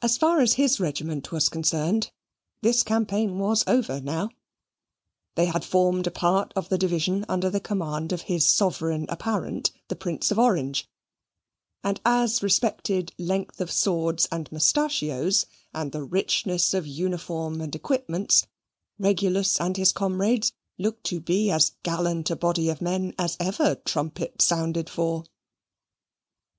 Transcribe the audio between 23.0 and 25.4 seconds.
as ever trumpet sounded for.